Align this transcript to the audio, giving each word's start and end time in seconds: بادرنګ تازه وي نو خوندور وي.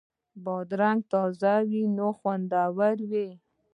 بادرنګ 0.43 0.99
تازه 1.11 1.53
وي 1.69 1.83
نو 1.97 2.07
خوندور 2.17 2.97
وي. 3.09 3.27